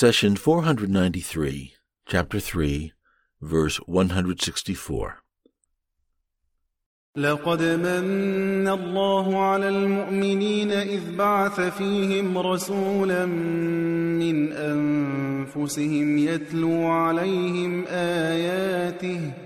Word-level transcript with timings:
Session 0.00 0.36
493, 0.36 1.74
Chapter 2.06 2.40
3, 2.40 2.92
verse 3.40 3.78
164. 3.86 5.22
لقد 7.16 7.62
من 7.62 8.68
الله 8.68 9.38
على 9.38 9.68
المؤمنين 9.68 10.72
إذ 10.72 11.16
بعث 11.16 11.60
فيهم 11.60 12.38
رسولا 12.38 13.26
من 13.26 14.52
أنفسهم 14.52 16.18
يتلو 16.18 16.86
عليهم 16.86 17.84
آياته 17.88 19.39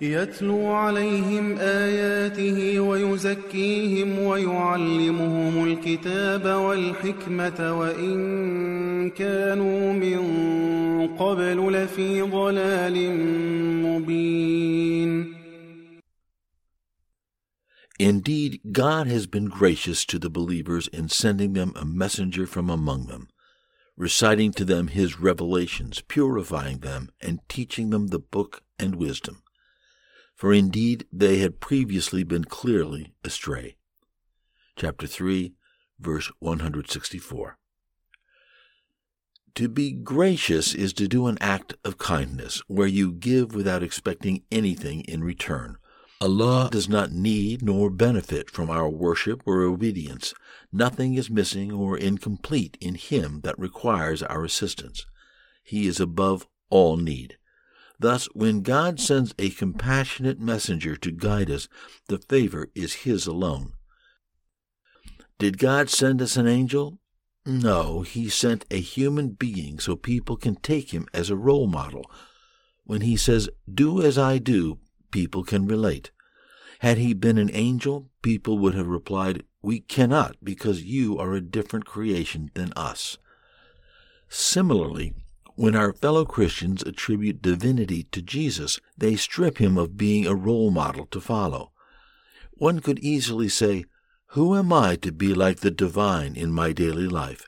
يتلو 0.00 0.66
عليهم 0.66 1.58
آياته 1.58 2.80
ويزكيهم 2.80 4.18
ويعلمهم 4.18 5.64
الكتاب 5.64 6.44
والحكمة 6.44 7.78
وإن 7.78 9.10
كانوا 9.10 9.92
من 9.92 10.20
قبل 11.16 11.72
لفي 11.72 12.22
ضلال 12.22 12.96
مبين 13.84 15.40
Indeed, 18.00 18.60
God 18.72 19.08
has 19.08 19.26
been 19.26 19.48
gracious 19.48 20.06
to 20.06 20.18
the 20.18 20.30
believers 20.30 20.88
in 20.88 21.10
sending 21.10 21.52
them 21.52 21.74
a 21.76 21.84
messenger 21.84 22.46
from 22.46 22.70
among 22.70 23.08
them, 23.08 23.28
reciting 23.94 24.52
to 24.52 24.64
them 24.64 24.88
his 24.88 25.20
revelations, 25.20 26.00
purifying 26.08 26.78
them, 26.78 27.10
and 27.20 27.40
teaching 27.46 27.90
them 27.90 28.06
the 28.06 28.18
book 28.18 28.62
and 28.78 28.96
wisdom. 28.96 29.42
For 30.35 30.53
indeed 30.53 31.05
they 31.11 31.39
had 31.39 31.59
previously 31.59 32.23
been 32.23 32.45
clearly 32.45 33.13
astray. 33.23 33.77
Chapter 34.75 35.07
3, 35.07 35.53
verse 35.99 36.31
164. 36.39 37.57
To 39.55 39.69
be 39.69 39.91
gracious 39.91 40.75
is 40.75 40.91
to 40.93 41.07
do 41.07 41.27
an 41.27 41.37
act 41.39 41.75
of 41.85 41.97
kindness, 41.97 42.61
where 42.67 42.87
you 42.87 43.13
give 43.13 43.55
without 43.55 43.81
expecting 43.81 44.43
anything 44.51 45.01
in 45.01 45.23
return 45.23 45.77
Allah 46.21 46.69
does 46.71 46.87
not 46.87 47.11
need 47.11 47.61
nor 47.61 47.89
benefit 47.89 48.49
from 48.49 48.69
our 48.69 48.89
worship 48.89 49.43
or 49.45 49.63
obedience. 49.63 50.33
Nothing 50.71 51.15
is 51.15 51.29
missing 51.29 51.73
or 51.73 51.97
incomplete 51.97 52.77
in 52.79 52.95
Him 52.95 53.41
that 53.41 53.59
requires 53.59 54.23
our 54.23 54.45
assistance. 54.45 55.05
He 55.61 55.87
is 55.87 55.99
above 55.99 56.47
all 56.69 56.95
need. 56.95 57.37
Thus, 57.99 58.27
when 58.33 58.61
God 58.61 58.99
sends 58.99 59.33
a 59.39 59.49
compassionate 59.49 60.39
messenger 60.39 60.95
to 60.97 61.11
guide 61.11 61.49
us, 61.49 61.67
the 62.07 62.17
favor 62.17 62.69
is 62.75 63.03
His 63.05 63.25
alone. 63.25 63.73
Did 65.37 65.57
God 65.57 65.89
send 65.89 66.21
us 66.21 66.37
an 66.37 66.47
angel? 66.47 66.99
No, 67.45 68.01
He 68.01 68.29
sent 68.29 68.65
a 68.71 68.79
human 68.79 69.29
being 69.29 69.79
so 69.79 69.95
people 69.95 70.35
can 70.35 70.55
take 70.55 70.91
him 70.91 71.07
as 71.13 71.29
a 71.29 71.35
role 71.35 71.67
model. 71.67 72.09
When 72.83 73.01
He 73.01 73.15
says, 73.15 73.49
Do 73.71 74.01
as 74.01 74.17
I 74.17 74.37
do, 74.37 74.79
people 75.11 75.43
can 75.43 75.67
relate. 75.67 76.11
Had 76.79 76.97
he 76.97 77.13
been 77.13 77.37
an 77.37 77.49
angel, 77.53 78.09
people 78.21 78.57
would 78.59 78.75
have 78.75 78.87
replied, 78.87 79.43
We 79.61 79.79
cannot, 79.79 80.35
because 80.43 80.83
you 80.83 81.17
are 81.17 81.33
a 81.33 81.41
different 81.41 81.85
creation 81.85 82.51
than 82.53 82.73
us. 82.75 83.17
Similarly, 84.27 85.13
when 85.55 85.75
our 85.75 85.93
fellow 85.93 86.25
Christians 86.25 86.83
attribute 86.83 87.41
divinity 87.41 88.03
to 88.11 88.21
Jesus, 88.21 88.79
they 88.97 89.15
strip 89.15 89.57
him 89.57 89.77
of 89.77 89.97
being 89.97 90.27
a 90.27 90.35
role 90.35 90.69
model 90.69 91.05
to 91.07 91.21
follow. 91.21 91.71
One 92.51 92.79
could 92.79 92.99
easily 92.99 93.49
say, 93.49 93.85
Who 94.27 94.55
am 94.55 94.71
I 94.71 94.95
to 94.97 95.11
be 95.11 95.33
like 95.33 95.61
the 95.61 95.71
divine 95.71 96.35
in 96.35 96.51
my 96.51 96.73
daily 96.73 97.07
life? 97.07 97.47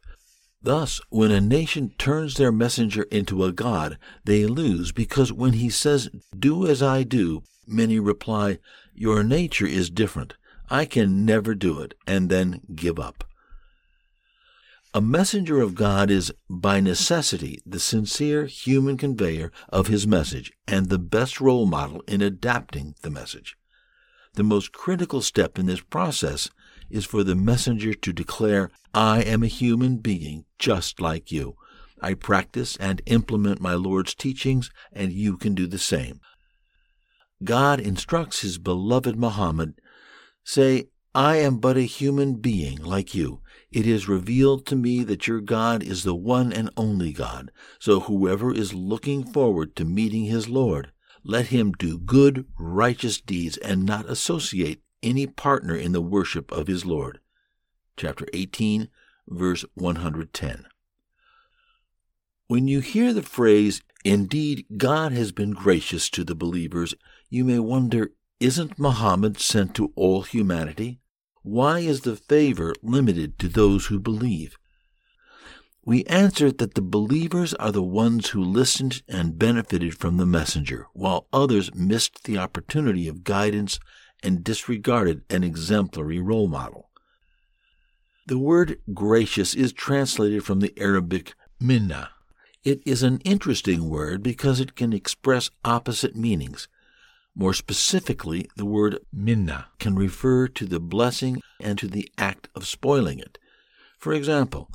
Thus, 0.62 1.00
when 1.10 1.32
a 1.32 1.40
nation 1.40 1.94
turns 1.98 2.36
their 2.36 2.52
messenger 2.52 3.04
into 3.04 3.44
a 3.44 3.52
god, 3.52 3.98
they 4.26 4.46
lose 4.46 4.92
because 4.92 5.32
when 5.32 5.54
he 5.54 5.70
says, 5.70 6.10
Do 6.38 6.66
as 6.66 6.82
I 6.82 7.04
do, 7.04 7.44
many 7.66 8.00
reply, 8.00 8.60
Your 8.94 9.24
nature 9.24 9.68
is 9.68 9.90
different. 9.90 10.34
I 10.70 10.86
can 10.86 11.26
never 11.26 11.56
do 11.56 11.80
it, 11.80 11.94
and 12.06 12.30
then 12.30 12.62
give 12.76 13.00
up. 13.00 13.24
A 14.98 15.02
messenger 15.02 15.62
of 15.62 15.76
God 15.76 16.10
is, 16.10 16.34
by 16.50 16.80
necessity, 16.80 17.60
the 17.64 17.80
sincere 17.80 18.48
human 18.48 18.98
conveyor 18.98 19.52
of 19.70 19.86
his 19.86 20.08
message 20.08 20.52
and 20.68 20.90
the 20.90 20.98
best 20.98 21.40
role 21.40 21.68
model 21.68 22.02
in 22.08 22.24
adapting 22.24 22.96
the 23.04 23.12
message. 23.12 23.56
The 24.34 24.44
most 24.44 24.72
critical 24.72 25.22
step 25.22 25.60
in 25.60 25.68
this 25.68 25.82
process 25.82 26.50
is 26.90 27.06
for 27.06 27.24
the 27.24 27.36
messenger 27.36 27.94
to 27.94 28.12
declare, 28.12 28.72
I 28.92 29.22
am 29.22 29.44
a 29.44 29.48
human 29.62 29.98
being 29.98 30.46
just 30.58 31.00
like 31.00 31.32
you. 31.32 31.58
I 32.02 32.16
practice 32.16 32.76
and 32.78 33.04
implement 33.06 33.62
my 33.62 33.76
Lord's 33.76 34.16
teachings, 34.16 34.72
and 34.92 35.12
you 35.14 35.38
can 35.38 35.54
do 35.54 35.68
the 35.68 35.78
same. 35.78 36.22
God 37.44 37.80
instructs 37.80 38.42
his 38.42 38.58
beloved 38.58 39.16
Muhammad, 39.16 39.80
Say, 40.44 40.88
I 41.18 41.38
am 41.38 41.58
but 41.58 41.78
a 41.78 41.82
human 41.82 42.36
being 42.36 42.78
like 42.78 43.16
you. 43.16 43.42
It 43.72 43.88
is 43.88 44.08
revealed 44.08 44.68
to 44.68 44.76
me 44.76 45.04
that 45.06 45.26
your 45.26 45.42
God 45.42 45.82
is 45.82 46.04
the 46.04 46.14
one 46.14 46.54
and 46.54 46.70
only 46.78 47.12
God. 47.12 47.50
So 47.80 48.02
whoever 48.02 48.54
is 48.54 48.76
looking 48.76 49.24
forward 49.24 49.76
to 49.78 49.84
meeting 49.84 50.26
his 50.26 50.48
Lord, 50.48 50.92
let 51.24 51.48
him 51.48 51.72
do 51.72 51.98
good, 51.98 52.46
righteous 52.60 53.20
deeds 53.20 53.58
and 53.58 53.84
not 53.84 54.08
associate 54.08 54.84
any 55.02 55.26
partner 55.26 55.76
in 55.76 55.92
the 55.92 56.04
worship 56.04 56.52
of 56.52 56.68
his 56.68 56.86
Lord. 56.86 57.20
Chapter 57.98 58.28
18, 58.32 58.88
verse 59.28 59.66
110. 59.74 60.68
When 62.46 62.68
you 62.68 62.80
hear 62.80 63.12
the 63.12 63.24
phrase, 63.24 63.82
Indeed, 64.06 64.68
God 64.78 65.14
has 65.14 65.32
been 65.32 65.54
gracious 65.54 66.12
to 66.12 66.24
the 66.24 66.36
believers, 66.36 66.94
you 67.28 67.44
may 67.44 67.58
wonder, 67.58 68.12
isn't 68.40 68.78
Muhammad 68.78 69.40
sent 69.40 69.74
to 69.78 69.92
all 69.96 70.22
humanity? 70.22 71.00
Why 71.48 71.80
is 71.80 72.02
the 72.02 72.18
favor 72.18 72.76
limited 72.84 73.40
to 73.40 73.48
those 73.48 73.86
who 73.86 74.02
believe? 74.02 74.58
We 75.86 76.04
answer 76.04 76.52
that 76.52 76.74
the 76.74 76.82
believers 76.82 77.54
are 77.54 77.72
the 77.72 77.82
ones 77.82 78.32
who 78.32 78.44
listened 78.44 79.02
and 79.08 79.40
benefited 79.40 79.98
from 79.98 80.18
the 80.18 80.26
messenger, 80.26 80.88
while 80.92 81.30
others 81.32 81.74
missed 81.74 82.26
the 82.26 82.38
opportunity 82.38 83.08
of 83.08 83.24
guidance 83.24 83.80
and 84.22 84.44
disregarded 84.44 85.22
an 85.30 85.46
exemplary 85.46 86.20
role 86.20 86.50
model. 86.50 86.90
The 88.28 88.38
word 88.38 88.82
gracious 88.94 89.56
is 89.56 89.72
translated 89.72 90.44
from 90.44 90.60
the 90.60 90.74
Arabic 90.76 91.34
minna. 91.62 92.10
It 92.66 92.82
is 92.86 93.04
an 93.04 93.20
interesting 93.24 93.88
word 93.88 94.22
because 94.22 94.60
it 94.60 94.76
can 94.76 94.92
express 94.92 95.50
opposite 95.64 96.14
meanings. 96.14 96.68
More 97.40 97.54
specifically, 97.54 98.50
the 98.56 98.66
word 98.66 98.98
minna 99.14 99.68
can 99.78 99.96
refer 99.96 100.48
to 100.48 100.66
the 100.66 100.80
blessing 100.80 101.44
and 101.62 101.78
to 101.78 101.88
the 101.88 102.12
act 102.18 102.50
of 102.56 102.66
spoiling 102.66 103.20
it. 103.20 103.38
For 104.00 104.12
example, 104.12 104.72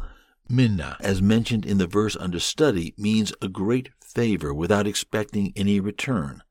minna, 0.49 0.97
as 1.00 1.21
mentioned 1.21 1.67
in 1.67 1.78
the 1.78 1.89
verse 1.89 2.17
under 2.17 2.39
study, 2.39 2.95
means 2.97 3.33
a 3.43 3.49
great 3.49 3.89
favor 4.00 4.55
without 4.55 4.87
expecting 4.87 5.53
any 5.56 5.81
return. 5.81 6.45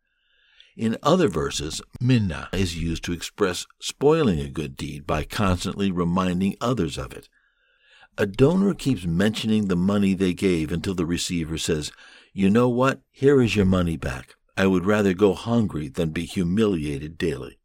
In 0.76 0.98
other 1.02 1.30
verses, 1.30 1.82
minna 2.02 2.50
is 2.52 2.78
used 2.78 3.06
to 3.06 3.14
express 3.14 3.66
spoiling 3.80 4.42
a 4.42 4.50
good 4.50 4.76
deed 4.76 5.08
by 5.08 5.24
constantly 5.24 5.92
reminding 5.92 6.58
others 6.60 6.98
of 6.98 7.14
it. 7.14 7.30
A 8.18 8.26
donor 8.26 8.74
keeps 8.74 9.06
mentioning 9.06 9.70
the 9.70 9.78
money 9.78 10.14
they 10.14 10.34
gave 10.34 10.74
until 10.74 10.94
the 10.94 11.06
receiver 11.06 11.58
says, 11.58 11.94
You 12.34 12.50
know 12.50 12.68
what? 12.68 13.00
Here 13.12 13.42
is 13.42 13.56
your 13.56 13.66
money 13.66 13.96
back. 13.96 14.36
I 14.58 14.68
would 14.68 14.86
rather 14.86 15.14
go 15.14 15.34
hungry 15.34 15.88
than 15.88 16.10
be 16.10 16.26
humiliated 16.26 17.18
daily. 17.18 17.60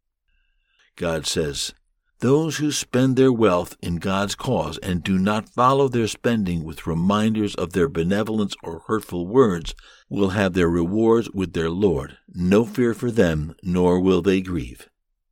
God 0.95 1.27
says, 1.27 1.73
Those 2.19 2.57
who 2.57 2.71
spend 2.71 3.15
their 3.15 3.31
wealth 3.31 3.77
in 3.81 3.97
God's 3.97 4.35
cause 4.35 4.77
and 4.79 5.03
do 5.03 5.19
not 5.19 5.49
follow 5.49 5.87
their 5.87 6.07
spending 6.07 6.63
with 6.63 6.87
reminders 6.87 7.53
of 7.55 7.73
their 7.73 7.87
benevolence 7.87 8.55
or 8.63 8.83
hurtful 8.87 9.27
words 9.27 9.75
will 10.09 10.29
have 10.29 10.53
their 10.53 10.69
rewards 10.69 11.29
with 11.31 11.53
their 11.53 11.69
Lord. 11.69 12.17
No 12.33 12.65
fear 12.65 12.93
for 12.93 13.11
them, 13.11 13.55
nor 13.61 13.99
will 13.99 14.21
they 14.21 14.41
grieve. 14.41 14.89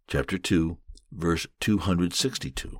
Chapter 0.08 0.38
2, 0.38 0.78
verse 1.12 1.48
262. 1.62 2.80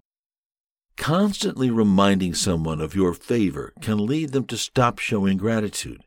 Constantly 0.98 1.70
reminding 1.70 2.34
someone 2.34 2.80
of 2.80 2.96
your 2.96 3.14
favor 3.14 3.74
can 3.82 4.06
lead 4.06 4.32
them 4.32 4.46
to 4.46 4.58
stop 4.58 5.00
showing 5.00 5.38
gratitude. 5.38 6.02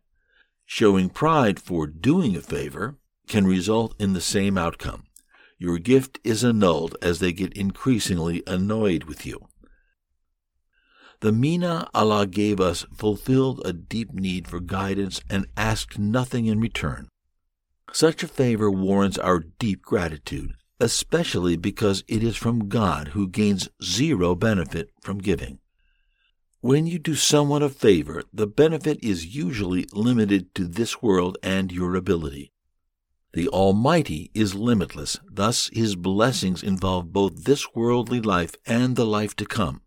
Showing 0.70 1.08
pride 1.08 1.58
for 1.58 1.86
doing 1.86 2.36
a 2.36 2.42
favor 2.42 2.98
can 3.26 3.46
result 3.46 3.94
in 3.98 4.12
the 4.12 4.20
same 4.20 4.58
outcome. 4.58 5.04
Your 5.56 5.78
gift 5.78 6.20
is 6.22 6.44
annulled 6.44 6.94
as 7.00 7.20
they 7.20 7.32
get 7.32 7.54
increasingly 7.54 8.42
annoyed 8.46 9.04
with 9.04 9.24
you. 9.24 9.48
The 11.20 11.32
minna 11.32 11.88
Allah 11.94 12.26
gave 12.26 12.60
us 12.60 12.84
fulfilled 12.94 13.62
a 13.64 13.72
deep 13.72 14.12
need 14.12 14.46
for 14.46 14.60
guidance 14.60 15.22
and 15.30 15.46
asked 15.56 15.98
nothing 15.98 16.44
in 16.44 16.60
return. 16.60 17.08
Such 17.90 18.22
a 18.22 18.28
favor 18.28 18.70
warrants 18.70 19.16
our 19.16 19.40
deep 19.40 19.80
gratitude, 19.80 20.52
especially 20.78 21.56
because 21.56 22.04
it 22.08 22.22
is 22.22 22.36
from 22.36 22.68
God 22.68 23.08
who 23.08 23.26
gains 23.26 23.70
zero 23.82 24.34
benefit 24.34 24.90
from 25.00 25.16
giving. 25.16 25.60
When 26.60 26.88
you 26.88 26.98
do 26.98 27.14
someone 27.14 27.62
a 27.62 27.68
favor, 27.68 28.24
the 28.32 28.48
benefit 28.48 28.98
is 29.00 29.36
usually 29.36 29.86
limited 29.92 30.54
to 30.56 30.66
this 30.66 31.00
world 31.00 31.38
and 31.40 31.70
your 31.70 31.94
ability. 31.94 32.50
The 33.32 33.48
Almighty 33.48 34.32
is 34.34 34.56
limitless, 34.56 35.20
thus, 35.30 35.70
His 35.72 35.94
blessings 35.94 36.64
involve 36.64 37.12
both 37.12 37.44
this 37.44 37.74
worldly 37.76 38.20
life 38.20 38.56
and 38.66 38.96
the 38.96 39.06
life 39.06 39.36
to 39.36 39.46
come. 39.46 39.82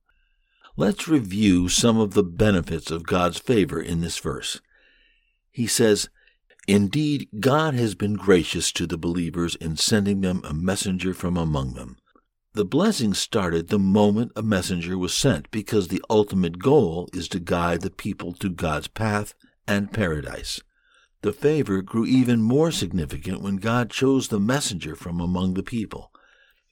Let's 0.77 1.09
review 1.09 1.67
some 1.67 1.97
of 1.97 2.13
the 2.13 2.23
benefits 2.23 2.89
of 2.89 3.05
God's 3.05 3.37
favor 3.37 3.81
in 3.81 3.99
this 3.99 4.17
verse. 4.17 4.61
He 5.51 5.67
says, 5.67 6.07
Indeed, 6.69 7.27
God 7.37 7.73
has 7.73 7.95
been 7.95 8.13
gracious 8.13 8.71
to 8.73 8.87
the 8.87 8.97
believers 8.97 9.55
in 9.55 9.75
sending 9.75 10.21
them 10.21 10.41
a 10.45 10.53
messenger 10.53 11.13
from 11.13 11.35
among 11.35 11.73
them. 11.73 11.97
The 12.53 12.65
blessing 12.65 13.13
started 13.13 13.69
the 13.69 13.79
moment 13.79 14.33
a 14.35 14.43
messenger 14.43 14.97
was 14.97 15.13
sent 15.13 15.49
because 15.51 15.87
the 15.87 16.03
ultimate 16.09 16.59
goal 16.59 17.07
is 17.13 17.29
to 17.29 17.39
guide 17.39 17.79
the 17.79 17.89
people 17.89 18.33
to 18.33 18.49
God's 18.49 18.89
path 18.89 19.33
and 19.65 19.93
paradise. 19.93 20.59
The 21.21 21.31
favor 21.31 21.81
grew 21.81 22.05
even 22.05 22.41
more 22.41 22.69
significant 22.69 23.41
when 23.41 23.55
God 23.55 23.89
chose 23.89 24.27
the 24.27 24.39
messenger 24.39 24.97
from 24.97 25.21
among 25.21 25.53
the 25.53 25.63
people. 25.63 26.11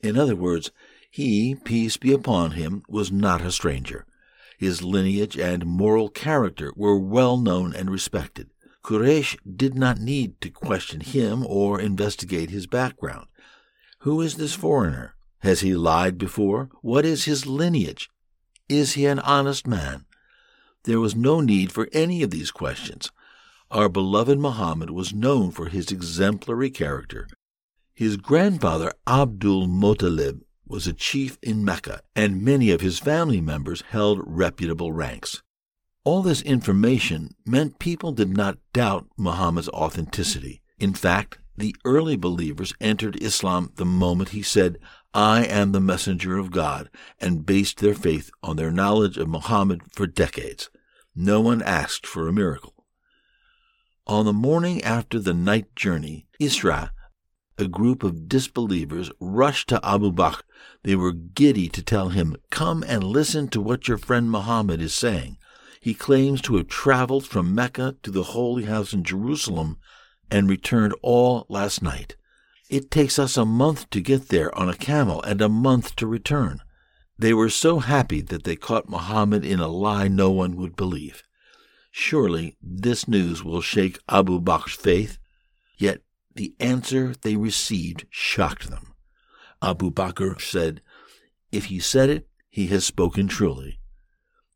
In 0.01 0.17
other 0.17 0.35
words, 0.35 0.71
he, 1.09 1.55
peace 1.55 1.95
be 1.95 2.11
upon 2.11 2.51
him, 2.51 2.83
was 2.89 3.09
not 3.09 3.39
a 3.39 3.49
stranger. 3.49 4.05
His 4.57 4.83
lineage 4.83 5.37
and 5.37 5.65
moral 5.65 6.09
character 6.09 6.73
were 6.75 6.99
well 6.99 7.37
known 7.37 7.73
and 7.73 7.89
respected. 7.89 8.49
Quraysh 8.83 9.37
did 9.55 9.75
not 9.75 9.97
need 9.97 10.41
to 10.41 10.49
question 10.49 10.99
him 10.99 11.45
or 11.45 11.79
investigate 11.79 12.49
his 12.49 12.67
background. 12.67 13.27
Who 13.99 14.19
is 14.19 14.35
this 14.35 14.53
foreigner? 14.53 15.15
Has 15.39 15.61
he 15.61 15.73
lied 15.73 16.17
before? 16.17 16.69
What 16.81 17.05
is 17.05 17.25
his 17.25 17.45
lineage? 17.45 18.09
Is 18.67 18.93
he 18.93 19.05
an 19.05 19.19
honest 19.19 19.65
man? 19.65 20.05
There 20.83 20.99
was 20.99 21.15
no 21.15 21.41
need 21.41 21.71
for 21.71 21.89
any 21.91 22.23
of 22.23 22.31
these 22.31 22.51
questions. 22.51 23.11
Our 23.71 23.89
beloved 23.89 24.39
Muhammad 24.39 24.89
was 24.89 25.13
known 25.13 25.51
for 25.51 25.67
his 25.67 25.91
exemplary 25.91 26.69
character. 26.69 27.27
His 27.93 28.17
grandfather 28.17 28.93
Abdul 29.07 29.67
Muttalib 29.67 30.41
was 30.65 30.87
a 30.87 30.93
chief 30.93 31.37
in 31.41 31.65
Mecca, 31.65 32.01
and 32.15 32.43
many 32.43 32.71
of 32.71 32.81
his 32.81 32.99
family 32.99 33.41
members 33.41 33.83
held 33.89 34.21
reputable 34.25 34.91
ranks. 34.91 35.41
All 36.03 36.21
this 36.21 36.41
information 36.41 37.35
meant 37.45 37.79
people 37.79 38.11
did 38.11 38.29
not 38.29 38.57
doubt 38.73 39.07
Muhammad's 39.17 39.69
authenticity. 39.69 40.61
In 40.79 40.93
fact, 40.93 41.39
the 41.59 41.75
early 41.83 42.15
believers 42.15 42.73
entered 42.79 43.21
Islam 43.21 43.71
the 43.75 43.85
moment 43.85 44.29
he 44.29 44.41
said, 44.41 44.79
I 45.13 45.43
am 45.43 45.71
the 45.71 45.81
messenger 45.81 46.37
of 46.37 46.51
God, 46.51 46.89
and 47.19 47.45
based 47.45 47.79
their 47.79 47.95
faith 47.95 48.31
on 48.41 48.55
their 48.55 48.71
knowledge 48.71 49.17
of 49.17 49.27
Muhammad 49.27 49.81
for 49.91 50.07
decades. 50.07 50.69
No 51.15 51.41
one 51.41 51.61
asked 51.61 52.07
for 52.07 52.27
a 52.27 52.33
miracle. 52.33 52.85
On 54.07 54.25
the 54.25 54.33
morning 54.33 54.81
after 54.83 55.19
the 55.19 55.33
night 55.33 55.75
journey, 55.75 56.27
Isra, 56.39 56.91
a 57.57 57.67
group 57.67 58.03
of 58.03 58.29
disbelievers, 58.29 59.11
rushed 59.19 59.67
to 59.69 59.85
Abu 59.85 60.11
Bakr. 60.11 60.41
They 60.83 60.95
were 60.95 61.11
giddy 61.11 61.67
to 61.69 61.83
tell 61.83 62.09
him, 62.09 62.37
Come 62.49 62.83
and 62.87 63.03
listen 63.03 63.49
to 63.49 63.59
what 63.59 63.87
your 63.87 63.97
friend 63.97 64.31
Muhammad 64.31 64.81
is 64.81 64.93
saying. 64.93 65.37
He 65.81 65.93
claims 65.93 66.41
to 66.43 66.55
have 66.55 66.67
traveled 66.67 67.25
from 67.25 67.53
Mecca 67.53 67.97
to 68.03 68.11
the 68.11 68.23
holy 68.23 68.63
house 68.63 68.93
in 68.93 69.03
Jerusalem 69.03 69.77
and 70.31 70.49
returned 70.49 70.93
all 71.01 71.45
last 71.49 71.81
night. 71.81 72.15
It 72.69 72.91
takes 72.91 73.17
us 73.17 73.35
a 73.35 73.45
month 73.45 73.89
to 73.89 74.01
get 74.01 74.29
there 74.29 74.55
on 74.57 74.69
a 74.69 74.75
camel 74.75 75.21
and 75.23 75.41
a 75.41 75.49
month 75.49 75.95
to 75.97 76.07
return. 76.07 76.61
They 77.17 77.33
were 77.33 77.49
so 77.49 77.79
happy 77.79 78.21
that 78.21 78.43
they 78.43 78.55
caught 78.55 78.89
Muhammad 78.89 79.43
in 79.43 79.59
a 79.59 79.67
lie 79.67 80.07
no 80.07 80.31
one 80.31 80.55
would 80.55 80.75
believe. 80.75 81.23
Surely 81.91 82.55
this 82.61 83.07
news 83.07 83.43
will 83.43 83.61
shake 83.61 83.99
Abu 84.07 84.39
Bakr's 84.39 84.75
faith. 84.75 85.17
Yet 85.77 86.01
the 86.35 86.53
answer 86.59 87.13
they 87.21 87.35
received 87.35 88.05
shocked 88.09 88.69
them. 88.69 88.93
Abu 89.61 89.91
Bakr 89.91 90.39
said, 90.39 90.81
If 91.51 91.65
he 91.65 91.79
said 91.79 92.09
it, 92.09 92.27
he 92.49 92.67
has 92.67 92.85
spoken 92.85 93.27
truly. 93.27 93.79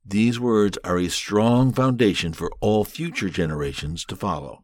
These 0.06 0.40
words 0.40 0.78
are 0.84 1.00
a 1.00 1.10
strong 1.10 1.74
foundation 1.74 2.34
for 2.34 2.52
all 2.60 2.84
future 2.84 3.30
generations 3.30 4.06
to 4.06 4.16
follow. 4.16 4.64